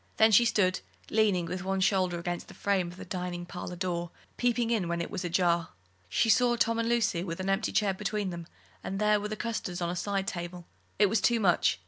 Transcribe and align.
Then 0.17 0.31
she 0.31 0.45
stood 0.45 0.79
leaning 1.11 1.45
with 1.45 1.63
one 1.63 1.79
shoulder 1.79 2.17
against 2.17 2.47
the 2.47 2.55
frame 2.55 2.87
of 2.87 2.97
the 2.97 3.05
dining 3.05 3.45
parlour 3.45 3.75
door, 3.75 4.09
peeping 4.35 4.71
in 4.71 4.87
when 4.87 4.99
it 4.99 5.11
was 5.11 5.23
ajar. 5.23 5.69
She 6.09 6.27
saw 6.27 6.55
Tom 6.55 6.79
and 6.79 6.89
Lucy 6.89 7.23
with 7.23 7.39
an 7.39 7.49
empty 7.51 7.71
chair 7.71 7.93
between 7.93 8.31
them, 8.31 8.47
and 8.83 8.97
there 8.97 9.19
were 9.19 9.27
the 9.27 9.35
custards 9.35 9.79
on 9.79 9.91
a 9.91 9.95
side 9.95 10.25
table 10.25 10.65
it 10.97 11.05
was 11.05 11.21
too 11.21 11.39
much. 11.39 11.79